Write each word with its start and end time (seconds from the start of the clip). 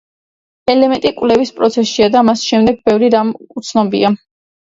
ელემენტი 0.73 1.09
კვლევის 1.17 1.51
პროცესშია 1.59 2.09
და 2.15 2.23
მის 2.29 2.45
შესახებ 2.47 2.81
ბევრი 2.89 3.13
რამ 3.17 3.31
უცნობია. 3.61 4.11